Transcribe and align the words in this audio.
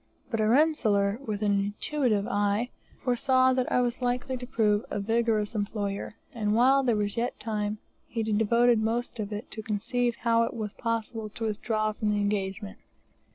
But 0.31 0.39
Aranselar, 0.39 1.19
with 1.27 1.43
an 1.43 1.59
intuitive 1.63 2.25
eye, 2.27 2.71
foresaw 3.03 3.53
that 3.53 3.71
I 3.71 3.81
was 3.81 4.01
likely 4.01 4.35
to 4.37 4.47
prove 4.47 4.83
a 4.89 4.99
vigorous 4.99 5.53
employer, 5.53 6.15
and 6.33 6.55
while 6.55 6.81
there 6.81 6.95
was 6.95 7.17
yet 7.17 7.39
time 7.39 7.77
he 8.07 8.23
devoted 8.23 8.79
most 8.81 9.19
of 9.19 9.31
it 9.31 9.51
to 9.51 9.61
conceive 9.61 10.15
how 10.21 10.41
it 10.45 10.55
were 10.55 10.69
possible 10.75 11.29
to 11.29 11.43
withdraw 11.43 11.91
from 11.91 12.09
the 12.09 12.15
engagement. 12.17 12.79